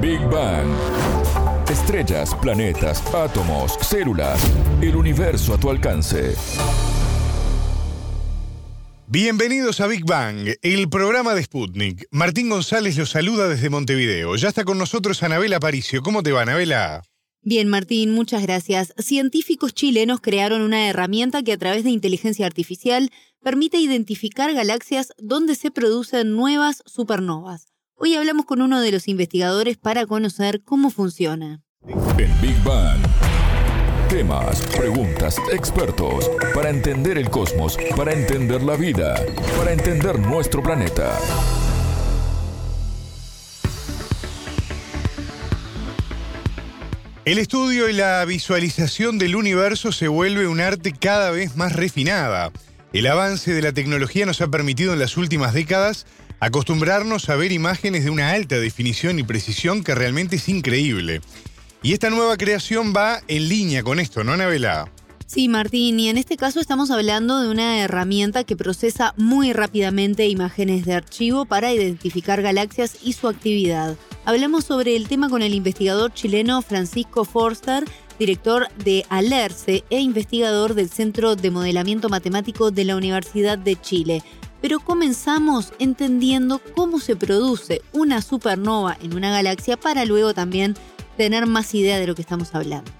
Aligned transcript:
Big 0.00 0.20
Bang. 0.30 0.66
Estrellas, 1.68 2.34
planetas, 2.40 3.02
átomos, 3.14 3.74
células, 3.82 4.40
el 4.80 4.96
universo 4.96 5.52
a 5.52 5.60
tu 5.60 5.68
alcance. 5.68 6.34
Bienvenidos 9.08 9.80
a 9.82 9.86
Big 9.86 10.06
Bang, 10.06 10.54
el 10.62 10.88
programa 10.88 11.34
de 11.34 11.42
Sputnik. 11.42 12.06
Martín 12.10 12.48
González 12.48 12.96
los 12.96 13.10
saluda 13.10 13.46
desde 13.46 13.68
Montevideo. 13.68 14.36
Ya 14.36 14.48
está 14.48 14.64
con 14.64 14.78
nosotros 14.78 15.22
Anabela 15.22 15.58
Aparicio. 15.58 16.00
¿Cómo 16.00 16.22
te 16.22 16.32
va, 16.32 16.42
Anabela? 16.42 17.02
Bien, 17.42 17.68
Martín, 17.68 18.12
muchas 18.12 18.40
gracias. 18.40 18.94
Científicos 18.96 19.74
chilenos 19.74 20.20
crearon 20.22 20.62
una 20.62 20.88
herramienta 20.88 21.42
que 21.42 21.52
a 21.52 21.58
través 21.58 21.84
de 21.84 21.90
inteligencia 21.90 22.46
artificial 22.46 23.10
permite 23.42 23.76
identificar 23.76 24.54
galaxias 24.54 25.12
donde 25.18 25.56
se 25.56 25.70
producen 25.70 26.32
nuevas 26.32 26.82
supernovas. 26.86 27.70
Hoy 28.02 28.14
hablamos 28.14 28.46
con 28.46 28.62
uno 28.62 28.80
de 28.80 28.92
los 28.92 29.08
investigadores 29.08 29.76
para 29.76 30.06
conocer 30.06 30.62
cómo 30.64 30.88
funciona. 30.88 31.60
En 32.16 32.40
Big 32.40 32.56
Bang. 32.64 32.98
Temas, 34.08 34.62
preguntas, 34.74 35.36
expertos, 35.52 36.30
para 36.54 36.70
entender 36.70 37.18
el 37.18 37.28
cosmos, 37.28 37.76
para 37.94 38.14
entender 38.14 38.62
la 38.62 38.76
vida, 38.76 39.22
para 39.58 39.74
entender 39.74 40.18
nuestro 40.18 40.62
planeta. 40.62 41.18
El 47.26 47.36
estudio 47.36 47.90
y 47.90 47.92
la 47.92 48.24
visualización 48.24 49.18
del 49.18 49.36
universo 49.36 49.92
se 49.92 50.08
vuelve 50.08 50.48
un 50.48 50.60
arte 50.60 50.94
cada 50.98 51.30
vez 51.32 51.54
más 51.54 51.76
refinada. 51.76 52.50
El 52.94 53.06
avance 53.06 53.52
de 53.52 53.60
la 53.60 53.72
tecnología 53.72 54.24
nos 54.24 54.40
ha 54.40 54.48
permitido 54.48 54.94
en 54.94 55.00
las 55.00 55.18
últimas 55.18 55.52
décadas 55.52 56.06
acostumbrarnos 56.40 57.28
a 57.28 57.36
ver 57.36 57.52
imágenes 57.52 58.04
de 58.04 58.10
una 58.10 58.30
alta 58.30 58.58
definición 58.58 59.18
y 59.18 59.22
precisión 59.22 59.84
que 59.84 59.94
realmente 59.94 60.36
es 60.36 60.48
increíble. 60.48 61.20
Y 61.82 61.92
esta 61.92 62.10
nueva 62.10 62.36
creación 62.36 62.92
va 62.96 63.20
en 63.28 63.48
línea 63.48 63.82
con 63.82 64.00
esto, 64.00 64.24
¿no, 64.24 64.32
Anabela? 64.32 64.90
Sí, 65.26 65.46
Martín, 65.46 66.00
y 66.00 66.08
en 66.08 66.18
este 66.18 66.36
caso 66.36 66.58
estamos 66.58 66.90
hablando 66.90 67.40
de 67.40 67.48
una 67.48 67.78
herramienta 67.78 68.42
que 68.42 68.56
procesa 68.56 69.14
muy 69.16 69.52
rápidamente 69.52 70.26
imágenes 70.26 70.84
de 70.84 70.94
archivo 70.94 71.44
para 71.44 71.72
identificar 71.72 72.42
galaxias 72.42 72.96
y 73.00 73.12
su 73.12 73.28
actividad. 73.28 73.96
Hablamos 74.24 74.64
sobre 74.64 74.96
el 74.96 75.06
tema 75.06 75.28
con 75.28 75.42
el 75.42 75.54
investigador 75.54 76.12
chileno 76.12 76.62
Francisco 76.62 77.24
Forster, 77.24 77.84
director 78.18 78.66
de 78.84 79.06
ALERCE 79.08 79.84
e 79.88 80.00
investigador 80.00 80.74
del 80.74 80.90
Centro 80.90 81.36
de 81.36 81.50
Modelamiento 81.52 82.08
Matemático 82.08 82.72
de 82.72 82.84
la 82.84 82.96
Universidad 82.96 83.56
de 83.56 83.80
Chile. 83.80 84.24
Pero 84.60 84.80
comenzamos 84.80 85.72
entendiendo 85.78 86.60
cómo 86.74 86.98
se 86.98 87.16
produce 87.16 87.80
una 87.92 88.20
supernova 88.20 88.96
en 89.02 89.14
una 89.14 89.30
galaxia 89.30 89.76
para 89.76 90.04
luego 90.04 90.34
también 90.34 90.74
tener 91.16 91.46
más 91.46 91.74
idea 91.74 91.98
de 91.98 92.06
lo 92.06 92.14
que 92.14 92.22
estamos 92.22 92.54
hablando 92.54 92.90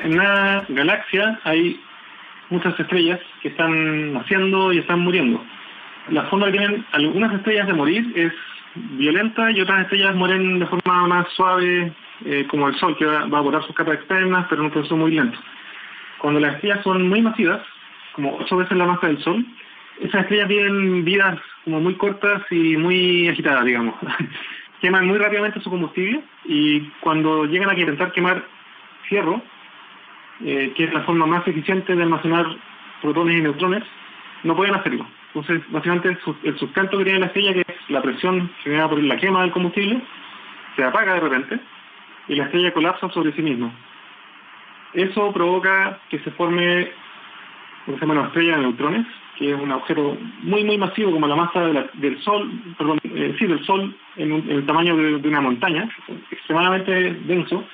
en 0.00 0.12
una 0.12 0.64
galaxia 0.68 1.38
hay 1.44 1.80
muchas 2.50 2.78
estrellas 2.78 3.20
que 3.40 3.48
están 3.48 4.12
naciendo 4.12 4.72
y 4.72 4.78
están 4.78 5.00
muriendo. 5.00 5.42
La 6.10 6.24
forma 6.24 6.46
que 6.46 6.58
tienen 6.58 6.84
algunas 6.92 7.32
estrellas 7.34 7.66
de 7.66 7.72
morir 7.74 8.12
es 8.14 8.32
violenta 8.74 9.50
y 9.50 9.60
otras 9.60 9.82
estrellas 9.82 10.14
mueren 10.14 10.58
de 10.58 10.66
forma 10.66 11.06
más 11.06 11.26
suave, 11.34 11.92
eh, 12.24 12.46
como 12.48 12.68
el 12.68 12.74
Sol, 12.76 12.96
que 12.96 13.04
va, 13.04 13.22
a 13.22 13.40
borrar 13.40 13.64
sus 13.64 13.74
capas 13.74 13.94
externas, 13.94 14.46
pero 14.48 14.62
en 14.62 14.66
un 14.66 14.72
proceso 14.72 14.96
muy 14.96 15.12
lento. 15.12 15.38
Cuando 16.18 16.40
las 16.40 16.54
estrellas 16.54 16.80
son 16.82 17.08
muy 17.08 17.22
masivas, 17.22 17.60
como 18.12 18.36
ocho 18.36 18.56
veces 18.56 18.76
la 18.76 18.86
masa 18.86 19.06
del 19.06 19.22
Sol, 19.22 19.44
esas 20.00 20.22
estrellas 20.22 20.48
viven 20.48 21.04
vidas 21.04 21.38
como 21.64 21.80
muy 21.80 21.94
cortas 21.94 22.42
y 22.50 22.76
muy 22.76 23.28
agitadas, 23.28 23.64
digamos. 23.64 23.94
Queman 24.80 25.06
muy 25.06 25.18
rápidamente 25.18 25.60
su 25.60 25.70
combustible 25.70 26.22
y 26.44 26.80
cuando 27.00 27.44
llegan 27.44 27.70
a 27.70 27.78
intentar 27.78 28.12
quemar 28.12 28.44
fierro, 29.08 29.40
eh, 30.44 30.72
que 30.76 30.84
es 30.84 30.92
la 30.92 31.02
forma 31.02 31.26
más 31.26 31.46
eficiente 31.46 31.94
de 31.94 32.02
almacenar 32.02 32.46
protones 33.00 33.36
y 33.36 33.42
neutrones, 33.42 33.84
no 34.42 34.56
pueden 34.56 34.74
hacerlo. 34.74 35.06
Entonces, 35.34 35.62
básicamente 35.70 36.18
el, 36.42 36.58
sustento 36.58 36.98
que 36.98 37.04
tiene 37.04 37.20
la 37.20 37.26
estrella, 37.26 37.54
que 37.54 37.60
es 37.60 37.90
la 37.90 38.02
presión 38.02 38.50
generada 38.62 38.90
por 38.90 39.02
la 39.02 39.16
quema 39.16 39.42
del 39.42 39.52
combustible, 39.52 40.02
se 40.76 40.84
apaga 40.84 41.14
de 41.14 41.20
repente 41.20 41.60
y 42.28 42.34
la 42.34 42.44
estrella 42.44 42.72
colapsa 42.72 43.08
sobre 43.10 43.32
sí 43.32 43.42
misma. 43.42 43.72
Eso 44.94 45.32
provoca 45.32 45.98
que 46.10 46.18
se 46.18 46.30
forme 46.32 46.90
lo 47.86 47.96
que 47.96 48.04
una 48.04 48.26
estrella 48.26 48.56
de 48.56 48.62
neutrones, 48.62 49.06
que 49.42 49.52
es 49.52 49.60
un 49.60 49.72
objeto 49.72 50.16
muy, 50.42 50.62
muy 50.62 50.78
masivo 50.78 51.10
como 51.10 51.26
la 51.26 51.34
masa 51.34 51.60
del 51.94 52.22
Sol, 52.22 52.48
perdón, 52.78 53.00
eh, 53.02 53.34
sí, 53.38 53.46
del 53.46 53.64
Sol 53.64 53.94
en, 54.16 54.32
el 54.48 54.64
tamaño 54.66 54.96
de, 54.96 55.18
de, 55.18 55.28
una 55.28 55.40
montaña, 55.40 55.88
extremadamente 56.30 56.92
denso, 57.24 57.64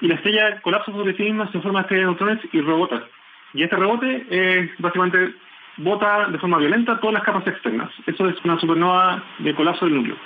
y 0.00 0.08
la 0.08 0.14
estrella 0.14 0.60
colapsa 0.62 0.92
sobre 0.92 1.14
sí 1.14 1.24
misma, 1.24 1.50
se 1.52 1.60
forma 1.60 1.82
estrella 1.82 2.04
de 2.04 2.06
neutrones 2.06 2.38
y 2.52 2.60
rebota. 2.62 3.04
Y 3.52 3.64
este 3.64 3.76
rebote 3.76 4.26
eh, 4.30 4.70
básicamente 4.78 5.34
bota 5.76 6.28
de 6.28 6.38
forma 6.38 6.56
violenta 6.56 6.98
todas 7.00 7.14
las 7.14 7.22
capas 7.22 7.46
externas. 7.46 7.90
Eso 8.06 8.26
es 8.26 8.36
una 8.42 8.58
supernova 8.58 9.22
de 9.40 9.54
colapso 9.54 9.84
del 9.84 9.96
núcleo. 9.96 10.16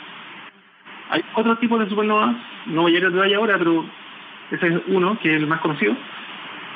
Hay 1.11 1.25
otro 1.35 1.57
tipo 1.59 1.77
de 1.77 1.89
supernovas, 1.89 2.37
no 2.67 2.83
voy 2.83 2.95
a 2.95 2.99
ir 2.99 3.07
a 3.07 3.11
detalle 3.11 3.35
ahora, 3.35 3.59
pero 3.59 3.85
ese 4.53 4.67
es 4.69 4.75
uno, 4.87 5.19
que 5.19 5.35
es 5.35 5.43
el 5.43 5.49
más 5.49 5.61
conocido. 5.61 5.97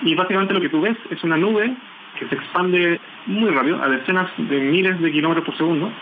Y 0.03 0.17
básicamente 0.17 0.55
lo 0.55 0.61
que 0.61 0.69
tú 0.71 0.81
ves 0.81 0.97
es 1.11 1.23
una 1.23 1.37
nube 1.37 1.77
que 2.19 2.29
se 2.29 2.35
expande 2.35 3.01
muy 3.27 3.51
rápido, 3.51 3.83
a 3.83 3.89
decenas 3.89 4.31
de 4.37 4.61
miles 4.61 5.01
de 5.01 5.13
kilómetros 5.13 5.47
por 5.47 5.57
segundo, 5.57 5.93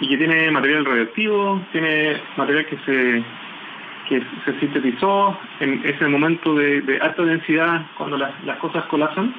y 0.00 0.08
que 0.08 0.16
tiene 0.16 0.50
material 0.50 0.84
radioactivo, 0.84 1.62
tiene 1.72 2.20
material 2.36 2.66
que 2.66 2.78
se 2.84 3.24
que 4.08 4.22
se 4.46 4.58
sintetizó 4.58 5.38
en 5.60 5.82
ese 5.84 6.06
momento 6.08 6.54
de, 6.54 6.98
alta 7.02 7.22
densidad 7.24 7.86
cuando 7.98 8.16
las, 8.16 8.32
cosas 8.58 8.84
colapsan 8.86 9.34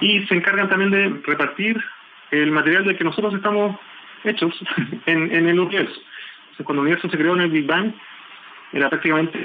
y 0.00 0.20
se 0.26 0.34
encargan 0.34 0.70
también 0.70 0.90
de 0.90 1.20
repartir 1.26 1.78
el 2.30 2.50
material 2.50 2.84
del 2.84 2.96
que 2.96 3.04
nosotros 3.04 3.34
estamos 3.34 3.76
hechos 4.24 4.52
en, 5.06 5.30
el 5.32 5.60
universo. 5.60 6.00
cuando 6.64 6.82
el 6.82 6.88
universo 6.88 7.10
se 7.10 7.18
creó 7.18 7.34
en 7.34 7.42
el 7.42 7.50
Big 7.50 7.66
Bang, 7.66 7.92
era 8.72 8.88
prácticamente 8.88 9.38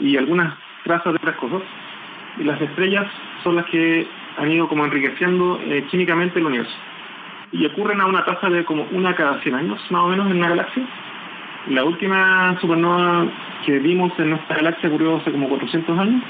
y 0.00 0.16
algunas 0.16 0.54
trazas 0.84 1.12
de 1.12 1.18
otras 1.18 1.36
cosas. 1.36 1.62
Y 2.38 2.44
las 2.44 2.60
estrellas 2.60 3.06
son 3.42 3.56
las 3.56 3.66
que 3.66 4.06
han 4.36 4.50
ido 4.50 4.68
como 4.68 4.84
enriqueciendo 4.84 5.60
eh, 5.64 5.84
químicamente 5.90 6.38
el 6.38 6.46
universo. 6.46 6.76
Y 7.52 7.64
ocurren 7.66 8.00
a 8.00 8.06
una 8.06 8.24
tasa 8.24 8.50
de 8.50 8.64
como 8.64 8.86
una 8.92 9.14
cada 9.14 9.40
100 9.40 9.54
años, 9.54 9.80
más 9.90 10.02
o 10.02 10.08
menos, 10.08 10.30
en 10.30 10.38
una 10.38 10.48
galaxia. 10.48 10.86
La 11.68 11.84
última 11.84 12.56
supernova 12.60 13.26
que 13.64 13.78
vimos 13.78 14.12
en 14.18 14.30
nuestra 14.30 14.56
galaxia 14.56 14.88
ocurrió 14.88 15.16
hace 15.16 15.32
como 15.32 15.48
400 15.48 15.98
años, 15.98 16.22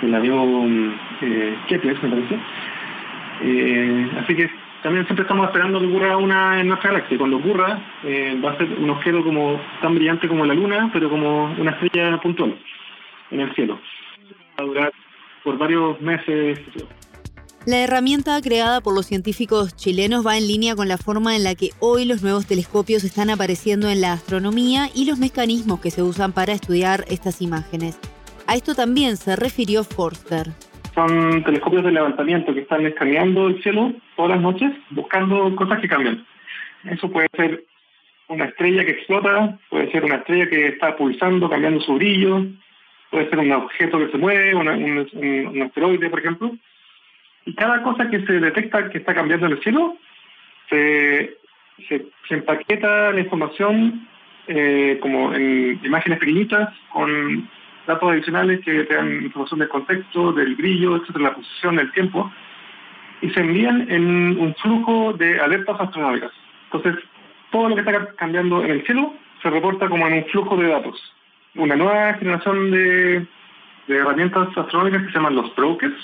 que 0.00 0.08
la 0.08 0.20
vio 0.20 0.44
eh, 1.22 1.56
Kepler, 1.66 2.02
me 2.02 2.08
parece. 2.08 2.38
Eh, 3.42 4.10
así 4.20 4.36
que 4.36 4.50
también 4.82 5.06
siempre 5.06 5.22
estamos 5.22 5.46
esperando 5.46 5.80
que 5.80 5.86
ocurra 5.86 6.16
una 6.18 6.60
en 6.60 6.68
nuestra 6.68 6.90
galaxia. 6.90 7.16
Cuando 7.16 7.38
ocurra, 7.38 7.78
eh, 8.04 8.38
va 8.44 8.50
a 8.50 8.58
ser 8.58 8.68
un 8.78 8.90
objeto 8.90 9.24
como 9.24 9.60
tan 9.80 9.94
brillante 9.94 10.28
como 10.28 10.44
la 10.44 10.54
Luna, 10.54 10.90
pero 10.92 11.08
como 11.08 11.44
una 11.58 11.70
estrella 11.70 12.18
puntual 12.18 12.54
en 13.30 13.40
el 13.40 13.54
cielo. 13.54 13.80
Va 14.58 14.62
a 14.62 14.66
durar 14.66 14.92
por 15.44 15.58
varios 15.58 16.00
meses. 16.00 16.58
La 17.66 17.78
herramienta 17.78 18.40
creada 18.42 18.80
por 18.80 18.94
los 18.94 19.06
científicos 19.06 19.76
chilenos 19.76 20.26
va 20.26 20.36
en 20.36 20.46
línea 20.46 20.74
con 20.74 20.88
la 20.88 20.98
forma 20.98 21.36
en 21.36 21.44
la 21.44 21.54
que 21.54 21.70
hoy 21.80 22.04
los 22.04 22.22
nuevos 22.22 22.46
telescopios 22.46 23.04
están 23.04 23.30
apareciendo 23.30 23.88
en 23.88 24.00
la 24.00 24.12
astronomía 24.12 24.88
y 24.94 25.06
los 25.06 25.18
mecanismos 25.18 25.80
que 25.80 25.90
se 25.90 26.02
usan 26.02 26.32
para 26.32 26.52
estudiar 26.52 27.04
estas 27.08 27.40
imágenes. 27.40 27.98
A 28.46 28.54
esto 28.54 28.74
también 28.74 29.16
se 29.16 29.36
refirió 29.36 29.84
Forster. 29.84 30.48
Son 30.94 31.42
telescopios 31.42 31.84
de 31.84 31.92
levantamiento 31.92 32.52
que 32.52 32.60
están 32.60 32.84
escaneando 32.86 33.46
el 33.46 33.62
cielo 33.62 33.92
todas 34.16 34.32
las 34.32 34.42
noches 34.42 34.70
buscando 34.90 35.54
cosas 35.56 35.80
que 35.80 35.88
cambian. 35.88 36.26
Eso 36.84 37.10
puede 37.10 37.28
ser 37.34 37.64
una 38.28 38.44
estrella 38.44 38.84
que 38.84 38.92
explota, 38.92 39.58
puede 39.70 39.90
ser 39.90 40.04
una 40.04 40.16
estrella 40.16 40.48
que 40.48 40.68
está 40.68 40.96
pulsando, 40.96 41.48
cambiando 41.48 41.80
su 41.80 41.94
brillo, 41.94 42.46
puede 43.14 43.30
ser 43.30 43.38
un 43.38 43.52
objeto 43.52 43.98
que 43.98 44.10
se 44.10 44.18
mueve, 44.18 44.54
un 44.54 45.62
asteroide, 45.62 46.10
por 46.10 46.18
ejemplo 46.18 46.54
y 47.46 47.54
cada 47.54 47.82
cosa 47.82 48.08
que 48.08 48.24
se 48.24 48.40
detecta 48.40 48.90
que 48.90 48.98
está 48.98 49.14
cambiando 49.14 49.46
en 49.46 49.52
el 49.52 49.62
cielo, 49.62 49.96
se, 50.70 51.36
se, 51.88 52.04
empaqueta 52.30 53.12
la 53.12 53.20
información 53.20 54.08
eh, 54.46 54.98
como 55.00 55.34
en 55.34 55.78
imágenes 55.84 56.18
pequeñitas 56.18 56.74
con 56.92 57.48
datos 57.86 58.10
adicionales 58.10 58.64
que 58.64 58.84
te 58.84 58.94
dan 58.94 59.24
información 59.24 59.60
del 59.60 59.68
contexto, 59.68 60.32
del 60.32 60.54
brillo, 60.54 60.96
etcétera, 60.96 61.24
la 61.24 61.34
posición, 61.34 61.78
el 61.78 61.92
tiempo, 61.92 62.32
y 63.20 63.28
se 63.30 63.40
envían 63.40 63.90
en 63.90 64.38
un 64.38 64.54
flujo 64.54 65.12
de 65.12 65.38
alertas 65.38 65.78
astronómicas. 65.78 66.32
Entonces, 66.72 67.02
todo 67.50 67.68
lo 67.68 67.74
que 67.74 67.82
está 67.82 68.14
cambiando 68.16 68.64
en 68.64 68.70
el 68.70 68.86
cielo 68.86 69.12
se 69.42 69.50
reporta 69.50 69.88
como 69.88 70.06
en 70.08 70.14
un 70.14 70.24
flujo 70.26 70.56
de 70.56 70.68
datos. 70.68 71.14
Una 71.56 71.76
nueva 71.76 72.14
generación 72.14 72.70
de, 72.72 73.26
herramientas 73.86 74.48
astronómicas 74.56 75.02
que 75.02 75.08
se 75.08 75.14
llaman 75.14 75.36
los 75.36 75.54
brokers, 75.54 75.94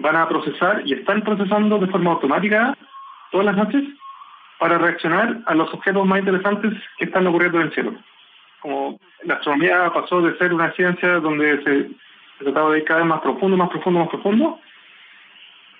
van 0.00 0.16
a 0.16 0.28
procesar 0.28 0.82
y 0.84 0.92
están 0.92 1.22
procesando 1.22 1.78
de 1.78 1.86
forma 1.86 2.10
automática 2.10 2.76
todas 3.30 3.46
las 3.46 3.56
noches 3.56 3.84
para 4.58 4.76
reaccionar 4.76 5.38
a 5.46 5.54
los 5.54 5.72
objetos 5.72 6.06
más 6.06 6.18
interesantes 6.18 6.74
que 6.98 7.04
están 7.04 7.26
ocurriendo 7.26 7.60
en 7.60 7.66
el 7.66 7.74
cielo. 7.74 7.94
Como 8.60 8.98
la 9.22 9.34
astronomía 9.34 9.90
pasó 9.92 10.20
de 10.20 10.36
ser 10.36 10.52
una 10.52 10.72
ciencia 10.72 11.20
donde 11.20 11.62
se, 11.62 12.44
trataba 12.44 12.72
de 12.72 12.78
ir 12.78 12.84
cada 12.84 13.00
vez 13.00 13.08
más 13.08 13.20
profundo, 13.20 13.56
más 13.56 13.70
profundo, 13.70 14.00
más 14.00 14.08
profundo, 14.08 14.60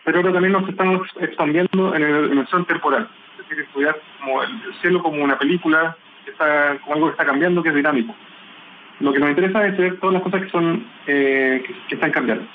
pero 0.04 0.18
ahora 0.18 0.32
también 0.32 0.52
nos 0.52 0.68
estamos 0.68 1.08
expandiendo 1.20 1.94
en 1.94 2.02
el 2.02 2.30
dimensión 2.30 2.64
temporal, 2.66 3.08
es 3.32 3.48
decir, 3.48 3.64
estudiar 3.64 3.96
como 4.20 4.42
el, 4.42 4.74
cielo 4.80 5.02
como 5.02 5.22
una 5.22 5.38
película, 5.38 5.96
está, 6.26 6.78
como 6.80 6.94
algo 6.94 7.06
que 7.06 7.12
está 7.12 7.26
cambiando, 7.26 7.62
que 7.62 7.70
es 7.70 7.74
dinámico. 7.74 8.14
Lo 9.00 9.12
que 9.12 9.18
nos 9.18 9.30
interesa 9.30 9.66
es 9.66 9.76
ver 9.76 9.98
todas 9.98 10.14
las 10.14 10.22
cosas 10.22 10.42
que 10.42 10.50
son 10.50 10.86
eh, 11.06 11.64
que, 11.88 11.94
están 11.94 12.12
cambiando. 12.12 12.46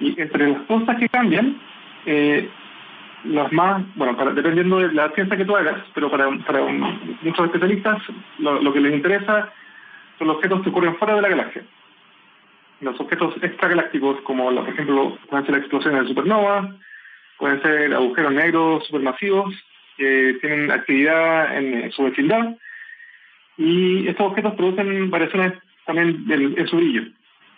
Y 0.00 0.20
entre 0.20 0.48
las 0.48 0.62
cosas 0.62 0.96
que 0.98 1.08
cambian, 1.08 1.56
eh, 2.06 2.48
las 3.24 3.52
más, 3.52 3.82
bueno, 3.96 4.16
dependiendo 4.32 4.78
de 4.78 4.92
la 4.92 5.10
ciencia 5.10 5.36
que 5.36 5.44
tú 5.44 5.56
hagas, 5.56 5.80
pero 5.94 6.10
para, 6.10 6.28
para 6.46 6.62
muchos 7.22 7.46
especialistas 7.46 8.02
lo, 8.38 8.72
que 8.72 8.80
les 8.80 8.94
interesa 8.94 9.52
son 10.18 10.28
los 10.28 10.36
objetos 10.36 10.62
que 10.62 10.70
ocurren 10.70 10.96
fuera 10.96 11.14
de 11.14 11.22
la 11.22 11.28
galaxia. 11.28 11.62
Los 12.80 12.98
objetos 13.00 13.34
extragalácticos, 13.42 14.20
como 14.22 14.54
por 14.54 14.68
ejemplo 14.68 15.18
pueden 15.28 15.46
ser 15.46 15.56
explosiones 15.56 16.02
de 16.02 16.08
supernova, 16.08 16.76
pueden 17.38 17.60
ser 17.62 17.92
agujeros 17.94 18.32
negros 18.32 18.86
supermasivos, 18.86 19.54
que 19.96 20.38
tienen 20.40 20.70
actividad 20.70 21.56
en 21.58 21.90
su 21.90 22.04
vecindad, 22.04 22.56
y 23.56 24.06
estos 24.06 24.28
objetos 24.28 24.54
producen 24.54 25.10
variaciones 25.10 25.54
también 25.88 26.68
su 26.68 26.76
brillo. 26.76 27.02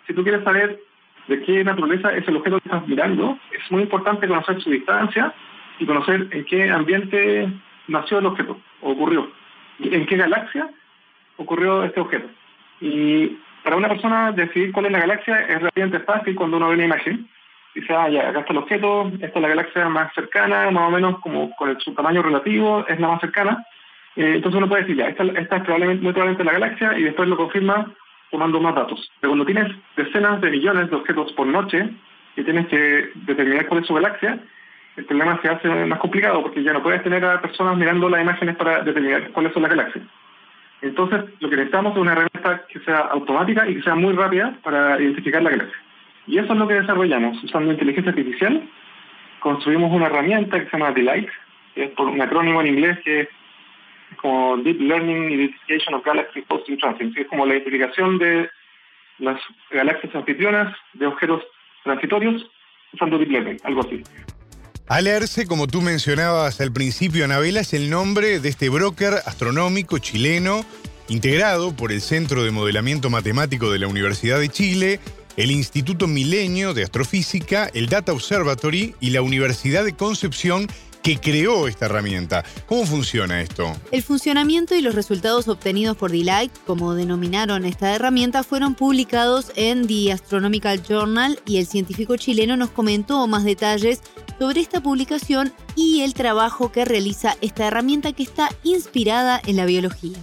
Si 0.07 0.13
tú 0.13 0.23
quieres 0.23 0.43
saber 0.45 0.79
de 1.27 1.41
qué 1.43 1.63
naturaleza 1.65 2.13
es 2.13 2.25
el 2.27 2.37
objeto 2.37 2.59
que 2.59 2.69
estás 2.69 2.87
mirando, 2.87 3.37
es 3.51 3.71
muy 3.71 3.83
importante 3.83 4.27
conocer 4.27 4.61
su 4.61 4.71
distancia 4.71 5.33
y 5.79 5.85
conocer 5.85 6.27
en 6.31 6.45
qué 6.45 6.69
ambiente 6.69 7.49
nació 7.89 8.19
el 8.19 8.27
objeto, 8.27 8.57
o 8.79 8.91
ocurrió, 8.91 9.29
en 9.79 10.05
qué 10.05 10.15
galaxia 10.15 10.69
ocurrió 11.35 11.83
este 11.83 11.99
objeto. 11.99 12.27
Y 12.79 13.37
para 13.63 13.75
una 13.75 13.89
persona 13.89 14.31
decidir 14.31 14.71
cuál 14.71 14.85
es 14.85 14.93
la 14.93 14.99
galaxia 14.99 15.41
es 15.41 15.59
realmente 15.61 15.99
fácil 15.99 16.33
cuando 16.35 16.55
uno 16.55 16.69
ve 16.69 16.75
una 16.75 16.85
imagen. 16.85 17.27
Dice, 17.75 17.93
ah, 17.93 18.07
ya, 18.09 18.29
acá 18.29 18.39
está 18.39 18.53
el 18.53 18.59
objeto, 18.59 19.11
esta 19.19 19.39
es 19.39 19.41
la 19.41 19.47
galaxia 19.49 19.89
más 19.89 20.13
cercana, 20.13 20.71
más 20.71 20.87
o 20.87 20.91
menos 20.91 21.19
como 21.19 21.53
con 21.57 21.77
su 21.81 21.93
tamaño 21.93 22.21
relativo, 22.21 22.85
es 22.87 22.97
la 22.97 23.09
más 23.09 23.19
cercana. 23.19 23.65
Eh, 24.15 24.35
entonces 24.35 24.57
uno 24.57 24.69
puede 24.69 24.83
decir, 24.83 24.95
ya, 24.95 25.07
esta, 25.07 25.23
esta 25.23 25.57
es 25.57 25.63
probablemente, 25.63 26.03
muy 26.03 26.13
probablemente 26.13 26.43
la 26.45 26.53
galaxia 26.53 26.97
y 26.97 27.03
después 27.03 27.27
lo 27.27 27.37
confirma 27.37 27.93
tomando 28.31 28.59
más 28.59 28.73
datos. 28.73 29.11
Pero 29.19 29.31
cuando 29.31 29.45
tienes 29.45 29.71
decenas 29.95 30.41
de 30.41 30.49
millones 30.49 30.89
de 30.89 30.95
objetos 30.95 31.31
por 31.33 31.45
noche 31.45 31.89
y 32.35 32.43
tienes 32.43 32.67
que 32.67 33.11
determinar 33.15 33.67
cuál 33.67 33.81
es 33.81 33.87
su 33.87 33.93
galaxia, 33.93 34.39
el 34.97 35.05
problema 35.05 35.39
se 35.41 35.49
hace 35.49 35.67
más 35.85 35.99
complicado 35.99 36.41
porque 36.41 36.63
ya 36.63 36.73
no 36.73 36.81
puedes 36.81 37.03
tener 37.03 37.23
a 37.23 37.41
personas 37.41 37.77
mirando 37.77 38.09
las 38.09 38.21
imágenes 38.21 38.55
para 38.55 38.81
determinar 38.81 39.29
cuáles 39.31 39.53
son 39.53 39.61
las 39.63 39.71
galaxias. 39.71 40.05
Entonces, 40.81 41.25
lo 41.39 41.49
que 41.49 41.57
necesitamos 41.57 41.93
es 41.93 41.99
una 41.99 42.13
herramienta 42.13 42.65
que 42.67 42.79
sea 42.79 42.99
automática 42.99 43.67
y 43.69 43.75
que 43.75 43.83
sea 43.83 43.95
muy 43.95 44.13
rápida 44.13 44.55
para 44.63 44.99
identificar 44.99 45.43
la 45.43 45.51
galaxia. 45.51 45.77
Y 46.27 46.37
eso 46.37 46.53
es 46.53 46.59
lo 46.59 46.67
que 46.67 46.73
desarrollamos. 46.75 47.43
Usando 47.43 47.71
inteligencia 47.71 48.09
artificial, 48.09 48.63
construimos 49.39 49.91
una 49.91 50.07
herramienta 50.07 50.59
que 50.59 50.69
se 50.69 50.77
llama 50.77 50.91
Delight, 50.91 51.29
que 51.75 51.83
es 51.85 51.89
por 51.91 52.07
un 52.07 52.21
acrónimo 52.21 52.61
en 52.61 52.67
inglés 52.67 52.99
que 53.03 53.29
como 54.17 54.57
Deep 54.57 54.79
Learning 54.79 55.31
Identification 55.31 55.95
of 55.95 56.05
Galaxy 56.05 56.41
Posting 56.41 56.77
Transit, 56.77 57.13
que 57.13 57.21
es 57.21 57.27
como 57.27 57.45
la 57.45 57.53
identificación 57.53 58.17
de 58.17 58.49
las 59.19 59.39
galaxias 59.69 60.13
anfitrionas 60.15 60.75
de 60.93 61.07
objetos 61.07 61.43
transitorios 61.83 62.45
usando 62.93 63.17
Deep 63.17 63.31
Learning, 63.31 63.57
algo 63.63 63.81
así. 63.81 64.03
Alerce, 64.87 65.47
como 65.47 65.67
tú 65.67 65.81
mencionabas 65.81 66.59
al 66.59 66.73
principio, 66.73 67.23
Anabela, 67.23 67.61
es 67.61 67.73
el 67.73 67.89
nombre 67.89 68.39
de 68.39 68.49
este 68.49 68.67
broker 68.69 69.13
astronómico 69.25 69.99
chileno 69.99 70.65
integrado 71.07 71.75
por 71.75 71.91
el 71.91 72.01
Centro 72.01 72.43
de 72.43 72.51
Modelamiento 72.51 73.09
Matemático 73.09 73.71
de 73.71 73.79
la 73.79 73.87
Universidad 73.87 74.39
de 74.39 74.49
Chile, 74.49 74.99
el 75.37 75.51
Instituto 75.51 76.07
Milenio 76.07 76.73
de 76.73 76.83
Astrofísica, 76.83 77.69
el 77.73 77.87
Data 77.87 78.13
Observatory 78.13 78.95
y 78.99 79.11
la 79.11 79.21
Universidad 79.21 79.83
de 79.85 79.95
Concepción 79.95 80.67
que 81.03 81.17
creó 81.17 81.67
esta 81.67 81.85
herramienta. 81.85 82.43
¿Cómo 82.67 82.85
funciona 82.85 83.41
esto? 83.41 83.73
El 83.91 84.03
funcionamiento 84.03 84.75
y 84.75 84.81
los 84.81 84.95
resultados 84.95 85.47
obtenidos 85.47 85.97
por 85.97 86.11
Delight, 86.11 86.51
como 86.65 86.93
denominaron 86.93 87.65
esta 87.65 87.95
herramienta, 87.95 88.43
fueron 88.43 88.75
publicados 88.75 89.51
en 89.55 89.87
The 89.87 90.13
Astronomical 90.13 90.81
Journal 90.83 91.37
y 91.45 91.57
el 91.57 91.65
científico 91.65 92.17
chileno 92.17 92.55
nos 92.57 92.71
comentó 92.71 93.25
más 93.27 93.43
detalles 93.43 94.01
sobre 94.39 94.61
esta 94.61 94.81
publicación 94.81 95.51
y 95.75 96.01
el 96.01 96.13
trabajo 96.13 96.71
que 96.71 96.85
realiza 96.85 97.33
esta 97.41 97.67
herramienta 97.67 98.13
que 98.13 98.23
está 98.23 98.49
inspirada 98.63 99.39
en 99.45 99.57
la 99.57 99.65
biología. 99.65 100.17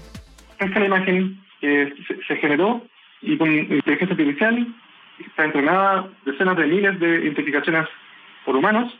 Esta 0.58 0.64
es 0.64 0.80
la 0.80 0.86
imagen 0.86 1.40
que 1.60 1.92
se 2.26 2.36
generó 2.36 2.82
y 3.22 3.36
con 3.36 3.52
inteligencia 3.52 4.08
artificial 4.10 4.74
está 5.26 5.44
entrenada 5.44 6.08
decenas 6.24 6.56
de 6.56 6.66
miles 6.66 7.00
de 7.00 7.24
identificaciones 7.24 7.88
por 8.44 8.56
humanos 8.56 8.92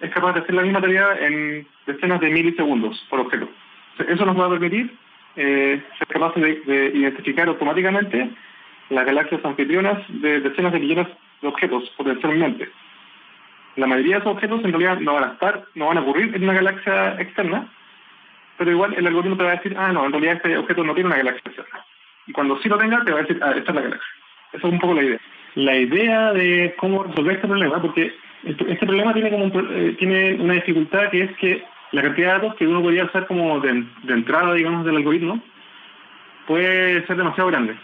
es 0.00 0.10
capaz 0.10 0.34
de 0.34 0.40
hacer 0.40 0.54
la 0.54 0.62
misma 0.62 0.80
tarea 0.80 1.18
en 1.20 1.66
decenas 1.86 2.20
de 2.20 2.30
milisegundos 2.30 3.04
por 3.08 3.20
objeto. 3.20 3.48
Eso 4.06 4.26
nos 4.26 4.38
va 4.38 4.46
a 4.46 4.50
permitir 4.50 4.94
eh, 5.36 5.82
ser 5.98 6.08
capaces 6.08 6.42
de, 6.66 6.90
identificar 6.94 7.48
automáticamente 7.48 8.30
las 8.90 9.06
galaxias 9.06 9.44
anfitrionas 9.44 10.02
de 10.08 10.40
decenas 10.40 10.72
de 10.72 10.80
millones 10.80 11.08
de 11.42 11.48
objetos 11.48 11.90
potencialmente. 11.96 12.68
La 13.76 13.86
mayoría 13.86 14.16
de 14.16 14.20
esos 14.20 14.32
objetos 14.32 14.64
en 14.64 14.72
realidad 14.72 15.00
no 15.00 15.14
van 15.14 15.24
a 15.24 15.32
estar, 15.32 15.64
no 15.74 15.88
van 15.88 15.98
a 15.98 16.00
ocurrir 16.00 16.34
en 16.34 16.44
una 16.44 16.54
galaxia 16.54 17.20
externa, 17.20 17.68
pero 18.56 18.70
igual 18.70 18.94
el 18.94 19.06
algoritmo 19.06 19.36
te 19.36 19.44
va 19.44 19.52
a 19.52 19.56
decir, 19.56 19.76
ah, 19.78 19.92
no, 19.92 20.06
en 20.06 20.12
realidad 20.12 20.36
este 20.36 20.56
objeto 20.56 20.84
no 20.84 20.94
tiene 20.94 21.08
una 21.08 21.18
galaxia 21.18 21.42
externa. 21.44 21.84
Y 22.26 22.32
cuando 22.32 22.58
sí 22.60 22.68
lo 22.68 22.78
tenga, 22.78 23.04
te 23.04 23.12
va 23.12 23.18
a 23.18 23.22
decir, 23.22 23.38
ah, 23.42 23.52
esta 23.54 23.70
es 23.70 23.74
la 23.74 23.82
galaxia. 23.82 24.12
Esa 24.52 24.66
es 24.66 24.72
un 24.72 24.78
poco 24.78 24.94
la 24.94 25.02
idea. 25.02 25.20
La 25.54 25.76
idea 25.76 26.32
de 26.32 26.74
cómo 26.78 27.04
resolver 27.04 27.36
este 27.36 27.48
problema, 27.48 27.80
porque 27.80 28.14
este 28.46 28.86
problema 28.86 29.12
tiene 29.12 29.30
como 29.30 29.46
eh, 29.46 29.96
tiene 29.98 30.34
una 30.34 30.54
dificultad 30.54 31.10
que 31.10 31.22
es 31.22 31.36
que 31.36 31.64
la 31.92 32.02
cantidad 32.02 32.26
de 32.28 32.32
datos 32.34 32.54
que 32.56 32.66
uno 32.66 32.82
podría 32.82 33.04
usar 33.04 33.26
como 33.26 33.58
de, 33.60 33.84
entrada, 34.08 34.54
digamos, 34.54 34.84
del 34.84 34.96
algoritmo 34.96 35.42
puede 36.46 37.04
ser 37.06 37.16
demasiado 37.16 37.50
grande. 37.50 37.76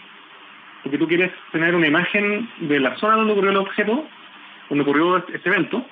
Porque 0.83 0.97
tú 0.97 1.07
quieres 1.07 1.31
tener 1.51 1.75
una 1.75 1.87
imagen 1.87 2.49
de 2.59 2.79
la 2.79 2.95
zona 2.97 3.15
donde 3.15 3.33
ocurrió 3.33 3.51
el 3.51 3.57
objeto, 3.57 4.05
donde 4.69 4.83
ocurrió 4.83 5.17
este 5.17 5.49
evento, 5.49 5.85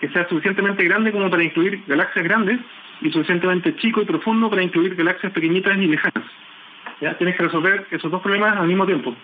que 0.00 0.08
sea 0.08 0.28
suficientemente 0.28 0.84
grande 0.84 1.12
como 1.12 1.30
para 1.30 1.42
incluir 1.42 1.82
galaxias 1.86 2.24
grandes 2.24 2.58
y 3.00 3.10
suficientemente 3.10 3.76
chico 3.76 4.02
y 4.02 4.04
profundo 4.04 4.50
para 4.50 4.62
incluir 4.62 4.94
galaxias 4.94 5.32
pequeñitas 5.32 5.76
y 5.76 5.86
lejanas. 5.86 6.24
¿Ya? 7.00 7.16
Tienes 7.16 7.36
que 7.36 7.44
resolver 7.44 7.86
esos 7.90 8.10
dos 8.10 8.22
problemas 8.22 8.56
al 8.56 8.66
mismo 8.66 8.86
tiempo. 8.86 9.14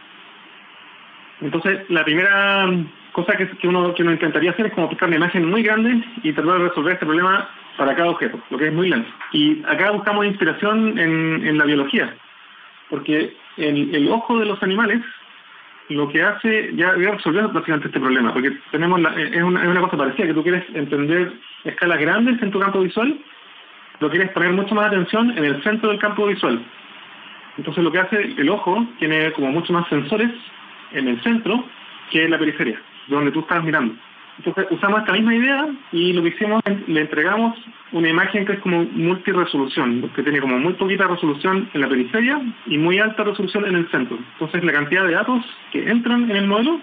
Entonces, 1.40 1.88
la 1.88 2.04
primera 2.04 2.68
cosa 3.12 3.36
que, 3.36 3.68
uno, 3.68 3.94
que 3.94 4.02
uno 4.02 4.12
intentaría 4.12 4.50
hacer 4.50 4.66
es 4.66 4.72
como 4.72 4.88
buscar 4.88 5.08
una 5.08 5.16
imagen 5.16 5.48
muy 5.48 5.62
grande 5.62 6.02
y 6.22 6.32
tratar 6.32 6.58
de 6.58 6.68
resolver 6.68 6.94
este 6.94 7.06
problema 7.06 7.48
para 7.76 7.94
cada 7.94 8.10
objeto, 8.10 8.38
lo 8.50 8.58
que 8.58 8.68
es 8.68 8.72
muy 8.72 8.88
lento. 8.88 9.08
Y 9.32 9.62
acá 9.64 9.90
buscamos 9.90 10.26
inspiración 10.26 10.98
en, 10.98 11.46
en 11.46 11.58
la 11.58 11.64
biología, 11.64 12.14
porque 12.88 13.34
el, 13.56 14.08
ojo 14.10 14.38
de 14.38 14.46
los 14.46 14.62
animales 14.62 15.00
lo 15.88 16.08
que 16.08 16.22
hace, 16.22 16.70
ya, 16.74 16.96
ya 16.96 17.12
resolvió 17.12 17.48
básicamente 17.48 17.88
este 17.88 17.98
problema, 17.98 18.32
porque 18.32 18.52
tenemos 18.70 19.00
es, 19.00 19.42
una, 19.42 19.62
es 19.62 19.68
una 19.68 19.80
cosa 19.80 19.96
parecida, 19.96 20.26
que 20.26 20.34
tú 20.34 20.42
quieres 20.42 20.64
entender 20.74 21.32
escalas 21.64 21.98
grandes 21.98 22.40
en 22.42 22.50
tu 22.50 22.60
campo 22.60 22.80
visual, 22.80 23.18
lo 23.98 24.08
quieres 24.08 24.30
poner 24.30 24.52
mucho 24.52 24.74
más 24.74 24.86
atención 24.86 25.36
en 25.36 25.44
el 25.44 25.62
centro 25.62 25.90
del 25.90 25.98
campo 25.98 26.26
visual. 26.26 26.62
Entonces 27.58 27.82
lo 27.82 27.90
que 27.90 27.98
hace 27.98 28.34
el 28.36 28.48
ojo 28.48 28.86
tiene 28.98 29.32
como 29.32 29.50
mucho 29.50 29.72
más 29.72 29.88
sensores 29.88 30.30
en 30.92 31.08
el 31.08 31.20
centro 31.22 31.64
que 32.10 32.24
en 32.24 32.30
la 32.30 32.38
periferia 32.38 32.80
donde 33.08 33.32
tú 33.32 33.40
estás 33.40 33.64
mirando. 33.64 33.94
Entonces 34.38 34.68
usamos 34.70 35.00
esta 35.00 35.12
misma 35.12 35.34
idea 35.34 35.68
y 35.92 36.12
lo 36.12 36.22
que 36.22 36.28
hicimos 36.28 36.62
es 36.64 36.88
le 36.88 37.02
entregamos 37.02 37.56
una 37.92 38.08
imagen 38.08 38.46
que 38.46 38.54
es 38.54 38.58
como 38.60 38.84
multiresolución, 38.84 40.10
que 40.14 40.22
tiene 40.22 40.40
como 40.40 40.58
muy 40.58 40.72
poquita 40.74 41.06
resolución 41.06 41.68
en 41.74 41.80
la 41.80 41.88
periferia 41.88 42.40
y 42.66 42.78
muy 42.78 42.98
alta 42.98 43.24
resolución 43.24 43.66
en 43.66 43.76
el 43.76 43.90
centro. 43.90 44.18
Entonces 44.32 44.64
la 44.64 44.72
cantidad 44.72 45.04
de 45.04 45.12
datos 45.12 45.44
que 45.72 45.90
entran 45.90 46.30
en 46.30 46.36
el 46.36 46.46
modelo 46.46 46.80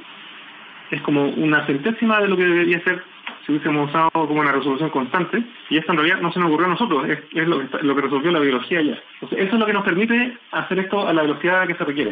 es 0.92 1.02
como 1.02 1.30
una 1.30 1.66
centésima 1.66 2.22
de 2.22 2.28
lo 2.28 2.38
que 2.38 2.44
debería 2.44 2.84
ser 2.84 3.02
si 3.48 3.54
hubiésemos 3.54 3.90
usado 3.90 4.12
como 4.12 4.42
una 4.42 4.52
resolución 4.52 4.90
constante, 4.90 5.42
y 5.70 5.78
esto 5.78 5.94
en 5.94 6.00
realidad 6.00 6.20
no 6.20 6.34
se 6.34 6.40
nos 6.40 6.50
ocurrió 6.50 6.68
a 6.68 6.72
nosotros, 6.72 7.08
es, 7.08 7.48
lo, 7.48 7.60
que, 7.60 7.78
lo 7.82 7.96
que 7.96 8.02
resolvió 8.02 8.32
la 8.32 8.40
biología 8.40 8.82
ya. 8.82 9.00
Entonces, 9.14 9.40
eso 9.40 9.54
es 9.54 9.60
lo 9.60 9.66
que 9.66 9.74
nos 9.74 9.86
permite 9.86 10.38
hacer 10.52 10.80
esto 10.80 11.08
a 11.08 11.14
la 11.14 11.22
velocidad 11.22 11.66
que 11.66 11.76
se 11.76 11.86
requiere. 11.86 12.12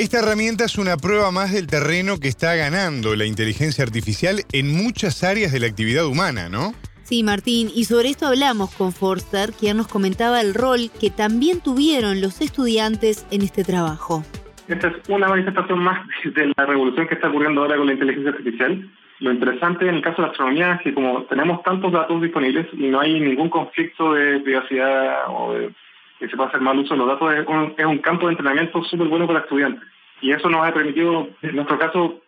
Esta 0.00 0.20
herramienta 0.20 0.64
es 0.64 0.78
una 0.78 0.96
prueba 0.96 1.30
más 1.30 1.52
del 1.52 1.66
terreno 1.66 2.18
que 2.18 2.28
está 2.28 2.54
ganando 2.54 3.14
la 3.16 3.26
inteligencia 3.26 3.84
artificial 3.84 4.36
en 4.50 4.72
muchas 4.74 5.22
áreas 5.22 5.52
de 5.52 5.60
la 5.60 5.66
actividad 5.66 6.06
humana, 6.06 6.48
¿no? 6.48 6.72
Sí, 7.02 7.22
Martín, 7.22 7.68
y 7.74 7.84
sobre 7.84 8.08
esto 8.08 8.26
hablamos 8.26 8.74
con 8.74 8.92
Forster, 8.92 9.50
quien 9.52 9.76
nos 9.76 9.88
comentaba 9.88 10.40
el 10.40 10.54
rol 10.54 10.88
que 10.98 11.10
también 11.10 11.60
tuvieron 11.60 12.22
los 12.22 12.40
estudiantes 12.40 13.26
en 13.30 13.42
este 13.42 13.62
trabajo. 13.62 14.24
Esta 14.68 14.88
es 14.88 14.94
una 15.10 15.28
manifestación 15.28 15.80
más 15.80 16.00
de 16.24 16.50
la 16.56 16.64
revolución 16.64 17.06
que 17.06 17.16
está 17.16 17.28
ocurriendo 17.28 17.60
ahora 17.60 17.76
con 17.76 17.88
la 17.88 17.92
inteligencia 17.92 18.30
artificial. 18.30 18.90
lo 19.18 19.32
interesante 19.32 19.86
en 19.86 19.96
el 19.96 20.02
caso 20.02 20.22
de 20.22 20.28
la 20.28 20.28
astronomía 20.28 20.72
es 20.76 20.80
que 20.80 20.94
como 20.94 21.24
tenemos 21.24 21.62
tantos 21.62 21.92
datos 21.92 22.22
disponibles 22.22 22.66
y 22.72 22.88
no 22.88 23.00
hay 23.00 23.20
ningún 23.20 23.50
conflicto 23.50 24.14
de 24.14 24.40
privacidad 24.40 25.24
o 25.28 25.52
de 25.52 25.74
que 26.20 26.28
se 26.28 26.36
pueda 26.36 26.50
hacer 26.50 26.60
mal 26.60 26.78
uso 26.78 26.94
de 26.94 26.98
los 26.98 27.08
datos, 27.08 27.32
es 27.32 27.46
un, 27.48 27.74
es 27.76 27.86
un 27.86 27.98
campo 27.98 28.26
de 28.26 28.32
entrenamiento 28.32 28.84
súper 28.84 29.08
bueno 29.08 29.26
para 29.26 29.40
estudiantes. 29.40 29.82
Y 30.20 30.32
eso 30.32 30.50
nos 30.50 30.66
ha 30.66 30.72
permitido, 30.72 31.28
en 31.40 31.56
nuestro 31.56 31.78
caso, 31.78 32.20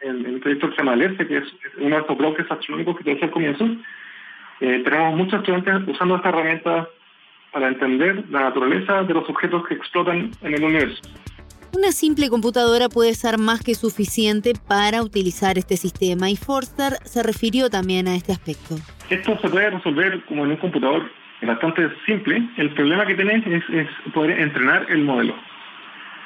en, 0.00 0.24
el 0.24 0.40
proyecto 0.40 0.68
que 0.68 0.76
se 0.76 0.80
llama 0.80 0.92
ALERCE, 0.92 1.26
que 1.26 1.38
es 1.38 1.44
uno 1.78 1.96
de 1.96 2.00
estos 2.00 2.16
bloques 2.16 2.50
astronómicos 2.50 2.96
que 2.96 3.04
te 3.04 3.10
decía 3.10 3.26
al 3.26 3.32
comienzo, 3.32 3.64
eh, 4.60 4.80
tenemos 4.84 5.16
muchos 5.16 5.40
estudiantes 5.40 5.88
usando 5.88 6.16
esta 6.16 6.28
herramienta 6.28 6.88
para 7.52 7.68
entender 7.68 8.24
la 8.30 8.42
naturaleza 8.44 9.02
de 9.02 9.12
los 9.12 9.28
objetos 9.28 9.66
que 9.66 9.74
explotan 9.74 10.30
en 10.40 10.54
el 10.54 10.64
universo. 10.64 11.02
Una 11.74 11.90
simple 11.90 12.28
computadora 12.28 12.88
puede 12.88 13.14
ser 13.14 13.38
más 13.38 13.62
que 13.62 13.74
suficiente 13.74 14.52
para 14.68 15.02
utilizar 15.02 15.58
este 15.58 15.76
sistema 15.76 16.30
y 16.30 16.36
Forster 16.36 16.98
se 17.04 17.22
refirió 17.22 17.70
también 17.70 18.08
a 18.08 18.14
este 18.14 18.32
aspecto. 18.32 18.76
Esto 19.10 19.38
se 19.40 19.48
puede 19.48 19.70
resolver 19.70 20.22
como 20.26 20.44
en 20.44 20.52
un 20.52 20.56
computador 20.58 21.10
bastante 21.46 21.88
simple. 22.06 22.42
El 22.56 22.70
problema 22.70 23.06
que 23.06 23.14
tenés 23.14 23.46
es, 23.46 23.62
es 23.70 23.88
poder 24.12 24.38
entrenar 24.40 24.86
el 24.88 25.02
modelo. 25.02 25.34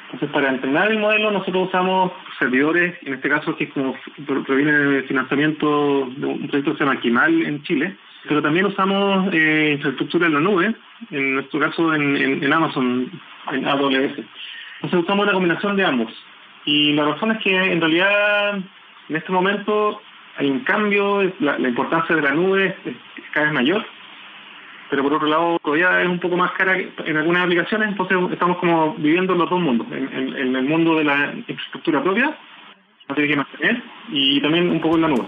Entonces, 0.05 0.29
para 0.31 0.49
entrenar 0.49 0.89
el 0.89 0.99
modelo 0.99 1.31
nosotros 1.31 1.67
usamos 1.67 2.13
servidores, 2.39 2.95
en 3.03 3.15
este 3.15 3.27
caso 3.29 3.55
que 3.57 3.69
como 3.69 3.95
proviene 4.25 4.71
de 4.71 5.03
financiamiento 5.03 6.09
de 6.15 6.25
un 6.25 6.47
proyecto 6.47 6.71
que 6.71 6.77
se 6.77 6.85
llama 6.85 7.01
Quimal 7.01 7.41
en 7.41 7.61
Chile, 7.63 7.97
pero 8.27 8.41
también 8.41 8.65
usamos 8.65 9.33
eh, 9.33 9.71
infraestructura 9.75 10.27
en 10.27 10.33
la 10.33 10.39
nube, 10.39 10.75
en 11.11 11.35
nuestro 11.35 11.59
caso 11.59 11.93
en, 11.93 12.15
en, 12.43 12.53
Amazon, 12.53 13.11
en 13.51 13.67
AWS. 13.67 14.19
Entonces 14.81 14.99
usamos 14.99 15.23
una 15.23 15.33
combinación 15.33 15.75
de 15.75 15.85
ambos. 15.85 16.13
Y 16.65 16.93
la 16.93 17.05
razón 17.05 17.31
es 17.31 17.39
que 17.39 17.55
en 17.55 17.81
realidad 17.81 18.55
en 19.09 19.15
este 19.15 19.31
momento 19.31 20.01
hay 20.37 20.49
un 20.49 20.59
cambio, 20.61 21.31
la, 21.39 21.57
importancia 21.59 22.15
de 22.15 22.21
la 22.21 22.31
nube 22.31 22.75
es, 22.85 22.95
cada 23.31 23.47
vez 23.47 23.53
mayor, 23.53 23.85
pero 24.89 25.03
por 25.03 25.13
otro 25.13 25.27
lado 25.27 25.59
todavía 25.63 26.01
es 26.01 26.07
un 26.07 26.19
poco 26.19 26.37
más 26.37 26.51
cara 26.53 26.77
en 26.77 27.17
algunas 27.17 27.43
aplicaciones, 27.43 27.89
entonces 27.89 28.17
estamos 28.31 28.57
como 28.57 28.95
viviendo 28.95 29.33
en 29.33 29.39
los 29.39 29.49
dos 29.49 29.59
mundos, 29.59 29.87
en, 29.91 30.35
en 30.35 30.55
el 30.55 30.63
mundo 30.63 30.95
de 30.95 31.03
la 31.03 31.33
infraestructura 31.47 32.03
propia, 32.03 32.37
no 33.09 33.15
tiene 33.15 33.29
que 33.29 33.35
mantener, 33.37 33.83
y 34.09 34.41
también 34.41 34.69
un 34.69 34.81
poco 34.81 34.95
en 34.95 35.01
la 35.01 35.07
nube. 35.07 35.25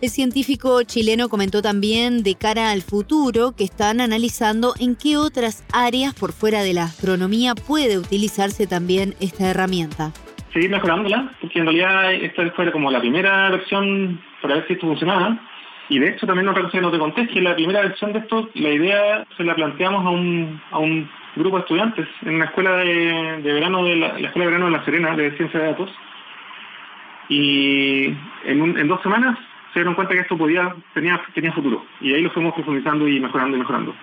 El 0.00 0.10
científico 0.10 0.80
chileno 0.84 1.28
comentó 1.28 1.60
también 1.60 2.22
de 2.22 2.36
cara 2.36 2.70
al 2.70 2.82
futuro 2.82 3.56
que 3.56 3.64
están 3.64 4.00
analizando 4.00 4.74
en 4.78 4.94
qué 4.94 5.16
otras 5.16 5.66
áreas 5.72 6.14
por 6.14 6.32
fuera 6.32 6.62
de 6.62 6.72
la 6.72 6.84
astronomía 6.84 7.56
puede 7.56 7.98
utilizarse 7.98 8.68
también 8.68 9.14
esta 9.20 9.50
herramienta. 9.50 10.12
Seguir 10.52 10.70
mejorándola, 10.70 11.32
porque 11.40 11.58
en 11.58 11.64
realidad 11.64 12.12
esta 12.14 12.48
fue 12.52 12.70
como 12.70 12.92
la 12.92 13.00
primera 13.00 13.50
versión 13.50 14.20
para 14.40 14.54
ver 14.54 14.68
si 14.68 14.74
esto 14.74 14.86
funcionaba. 14.86 15.40
Y 15.88 15.98
de 15.98 16.10
hecho 16.10 16.26
también 16.26 16.48
otra 16.48 16.62
cosa 16.62 16.78
que 16.78 16.82
no 16.82 16.90
te 16.90 16.98
conté 16.98 17.22
es 17.22 17.30
que 17.30 17.40
la 17.40 17.54
primera 17.54 17.80
versión 17.80 18.12
de 18.12 18.18
esto, 18.18 18.50
la 18.54 18.70
idea 18.70 19.26
se 19.36 19.44
la 19.44 19.54
planteamos 19.54 20.04
a 20.04 20.10
un, 20.10 20.60
a 20.70 20.78
un 20.78 21.08
grupo 21.36 21.56
de 21.56 21.62
estudiantes 21.62 22.06
en 22.22 22.34
una 22.34 22.44
escuela 22.44 22.76
de, 22.76 23.40
verano 23.42 23.84
de 23.84 23.96
la, 23.96 24.06
Escuela 24.18 24.44
de 24.44 24.46
Verano 24.46 24.66
de 24.66 24.72
La 24.72 24.84
Serena 24.84 25.16
de 25.16 25.36
Ciencia 25.36 25.60
de 25.60 25.66
Datos. 25.66 25.90
Y 27.30 28.06
en, 28.44 28.78
en 28.78 28.88
dos 28.88 29.00
semanas 29.02 29.38
se 29.72 29.80
dieron 29.80 29.94
cuenta 29.94 30.14
que 30.14 30.20
esto 30.20 30.36
podía 30.36 30.74
tenía 30.94 31.20
tenía 31.34 31.52
futuro 31.52 31.84
y 32.00 32.14
ahí 32.14 32.22
lo 32.22 32.30
fuimos 32.30 32.54
profundizando 32.54 33.06
y 33.06 33.20
mejorando 33.20 33.56
y 33.56 33.60
mejorando. 33.60 33.94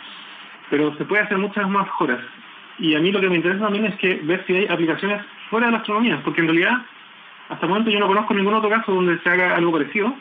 Pero 0.69 0.95
se 0.97 1.05
puede 1.05 1.23
hacer 1.23 1.37
muchas 1.37 1.69
más 1.69 1.85
mejoras. 1.85 2.19
Y 2.79 2.95
a 2.95 2.99
mí 2.99 3.11
lo 3.11 3.21
que 3.21 3.29
me 3.29 3.35
interesa 3.35 3.63
también 3.63 3.85
es 3.85 3.95
que 3.95 4.15
ver 4.23 4.43
si 4.45 4.55
hay 4.55 4.67
aplicaciones 4.67 5.21
fuera 5.49 5.67
de 5.67 5.73
la 5.73 5.77
astronomía, 5.79 6.19
porque 6.23 6.41
en 6.41 6.47
realidad 6.47 6.77
hasta 7.49 7.65
el 7.65 7.69
momento 7.69 7.91
yo 7.91 7.99
no 7.99 8.07
conozco 8.07 8.33
ningún 8.33 8.53
otro 8.55 8.69
caso 8.69 8.91
donde 8.91 9.19
se 9.19 9.29
haga 9.29 9.55
algo 9.55 9.71
parecido, 9.71 10.13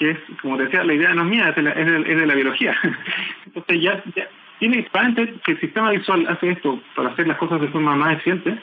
que 0.00 0.12
es, 0.12 0.18
como 0.40 0.56
te 0.56 0.64
decía, 0.64 0.82
la 0.82 0.94
idea 0.94 1.14
no 1.14 1.22
es 1.22 1.28
mía, 1.28 1.50
es 1.50 1.56
de 1.56 1.62
la, 1.62 1.70
es 1.72 1.86
de, 1.86 2.26
la 2.26 2.34
biología. 2.34 2.74
Entonces 3.46 3.82
ya, 3.82 4.02
ya 4.16 4.26
tiene 4.58 4.82
probablemente 4.90 5.38
que 5.44 5.52
el 5.52 5.60
sistema 5.60 5.90
visual 5.90 6.26
hace 6.26 6.52
esto 6.52 6.80
para 6.96 7.10
hacer 7.10 7.28
las 7.28 7.36
cosas 7.36 7.60
de 7.60 7.68
forma 7.68 7.94
más 7.96 8.14
eficiente, 8.14 8.58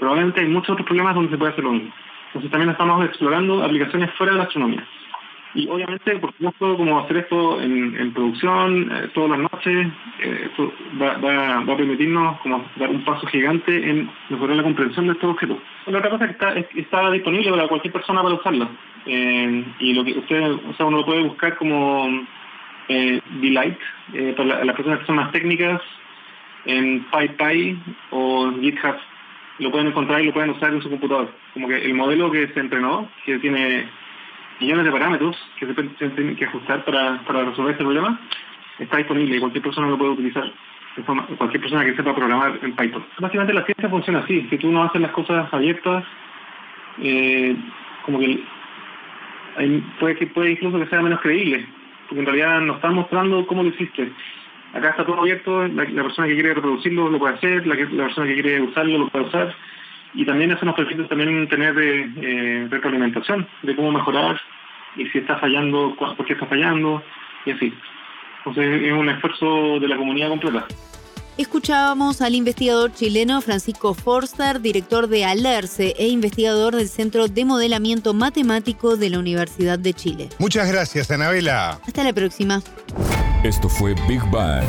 probablemente 0.00 0.40
hay 0.40 0.48
muchos 0.48 0.70
otros 0.70 0.86
problemas 0.86 1.14
donde 1.14 1.30
se 1.30 1.38
puede 1.38 1.52
hacer 1.52 1.64
lo 1.64 1.70
mismo. 1.70 1.92
Entonces 2.26 2.50
también 2.50 2.70
estamos 2.70 3.04
explorando 3.04 3.62
aplicaciones 3.62 4.10
fuera 4.14 4.32
de 4.32 4.38
la 4.38 4.44
astronomía. 4.44 4.84
Y 5.56 5.66
obviamente, 5.68 6.16
por 6.18 6.32
supuesto, 6.32 6.76
como 6.76 7.00
hacer 7.00 7.16
esto 7.16 7.62
en, 7.62 8.12
producción 8.12 8.92
eh, 8.92 9.08
todas 9.14 9.30
las 9.30 9.50
noches, 9.50 9.88
eh, 10.20 10.50
va, 11.00 11.58
a 11.58 11.76
permitirnos 11.76 12.38
como 12.40 12.62
dar 12.76 12.90
un 12.90 13.02
paso 13.06 13.26
gigante 13.26 13.74
en 13.74 14.10
mejorar 14.28 14.56
la 14.56 14.62
comprensión 14.62 15.06
de 15.06 15.14
estos 15.14 15.30
objetos. 15.30 15.56
La 15.86 15.98
otra 15.98 16.10
cosa 16.10 16.26
que 16.26 16.32
está, 16.32 16.52
está 16.52 17.10
disponible 17.10 17.50
para 17.52 17.68
cualquier 17.68 17.92
persona 17.92 18.22
para 18.22 18.34
usarlo. 18.34 18.68
Eh, 19.06 19.64
y 19.78 19.94
lo 19.94 20.04
que 20.04 20.18
usted, 20.18 20.42
o 20.42 20.74
sea, 20.76 20.84
uno 20.84 20.98
lo 20.98 21.06
puede 21.06 21.22
buscar 21.22 21.56
como 21.56 22.06
eh, 22.88 23.22
Delight, 23.40 23.78
para 24.36 24.62
las 24.62 24.76
personas 24.76 25.00
que 25.00 25.06
son 25.06 25.16
más 25.16 25.32
técnicas, 25.32 25.80
en 26.66 27.02
PyPy 27.10 27.78
o 28.10 28.52
GitHub 28.60 28.96
lo 29.58 29.70
pueden 29.70 29.86
encontrar 29.86 30.20
y 30.20 30.26
lo 30.26 30.34
pueden 30.34 30.50
usar 30.50 30.74
en 30.74 30.82
su 30.82 30.90
computador. 30.90 31.32
Como 31.54 31.68
que 31.68 31.76
el 31.76 31.94
modelo 31.94 32.30
que 32.30 32.48
se 32.48 32.60
entrenó, 32.60 33.08
que 33.24 33.38
tiene 33.38 33.88
millones 34.60 34.84
de 34.84 34.92
parámetros 34.92 35.36
que 35.58 35.66
se, 35.66 35.74
tienen 35.74 36.36
que 36.36 36.44
ajustar 36.44 36.84
para, 36.84 37.18
para 37.26 37.44
resolver 37.44 37.72
este 37.72 37.84
problema, 37.84 38.18
está 38.78 38.98
disponible 38.98 39.36
y 39.36 39.40
cualquier 39.40 39.62
persona 39.62 39.88
lo 39.88 39.98
puede 39.98 40.12
utilizar. 40.12 40.52
cualquier 41.38 41.60
persona 41.60 41.84
que 41.84 41.94
sepa 41.94 42.14
programar 42.14 42.58
en 42.62 42.74
Python. 42.74 43.04
Básicamente 43.18 43.54
la 43.54 43.64
ciencia 43.64 43.88
funciona 43.88 44.20
así, 44.20 44.46
si 44.48 44.58
tú 44.58 44.70
no 44.70 44.84
haces 44.84 45.00
las 45.00 45.12
cosas 45.12 45.52
abiertas, 45.52 46.04
eh, 47.02 47.56
como 48.04 48.18
que 48.18 48.42
puede 50.00 50.16
que 50.16 50.26
puede 50.28 50.52
incluso 50.52 50.78
que 50.78 50.86
sea 50.86 51.02
menos 51.02 51.20
creíble, 51.20 51.66
porque 52.08 52.20
en 52.20 52.26
realidad 52.26 52.60
nos 52.60 52.76
están 52.76 52.94
mostrando 52.94 53.46
cómo 53.46 53.62
lo 53.62 53.70
hiciste. 53.70 54.10
Acá 54.74 54.90
está 54.90 55.06
todo 55.06 55.20
abierto, 55.20 55.66
la, 55.68 55.84
persona 55.84 56.28
que 56.28 56.34
quiere 56.34 56.54
reproducirlo 56.54 57.08
lo 57.08 57.18
puede 57.18 57.34
hacer, 57.34 57.66
la, 57.66 57.74
la 57.74 58.04
persona 58.04 58.26
que 58.26 58.34
quiere 58.34 58.60
usarlo 58.60 58.98
lo 58.98 59.08
puede 59.08 59.26
usar 59.26 59.54
y 60.14 60.24
también 60.24 60.50
eso 60.50 60.64
nos 60.64 60.74
permite 60.74 61.04
también 61.04 61.48
tener 61.48 61.74
eh, 61.78 62.66
retroalimentación 62.70 63.46
de 63.62 63.76
cómo 63.76 63.92
mejorar 63.92 64.40
y 64.96 65.06
si 65.06 65.18
está 65.18 65.36
fallando, 65.38 65.94
por 65.96 66.24
qué 66.24 66.32
está 66.32 66.46
fallando 66.46 67.02
y 67.44 67.50
así. 67.50 67.72
Entonces 68.38 68.82
es 68.82 68.92
un 68.92 69.08
esfuerzo 69.08 69.80
de 69.80 69.88
la 69.88 69.96
comunidad 69.96 70.28
completa. 70.28 70.66
Escuchábamos 71.36 72.22
al 72.22 72.34
investigador 72.34 72.94
chileno 72.94 73.42
Francisco 73.42 73.92
Forster, 73.92 74.62
director 74.62 75.06
de 75.06 75.26
ALERCE 75.26 75.94
e 75.98 76.08
investigador 76.08 76.74
del 76.74 76.88
Centro 76.88 77.28
de 77.28 77.44
Modelamiento 77.44 78.14
Matemático 78.14 78.96
de 78.96 79.10
la 79.10 79.18
Universidad 79.18 79.78
de 79.78 79.92
Chile. 79.92 80.28
Muchas 80.38 80.72
gracias, 80.72 81.10
Anabela. 81.10 81.78
Hasta 81.86 82.04
la 82.04 82.14
próxima. 82.14 82.62
Esto 83.44 83.68
fue 83.68 83.94
Big 84.08 84.22
Bang 84.30 84.64